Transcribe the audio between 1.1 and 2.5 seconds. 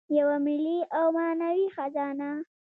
معنوي خزانه.